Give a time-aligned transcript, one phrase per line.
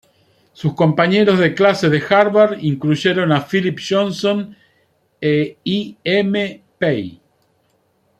[0.53, 4.57] Sus compañeros de clase de Harvard incluyeron a Philip Johnson
[5.21, 5.95] y I.
[6.03, 6.63] M.
[6.79, 7.21] Pei.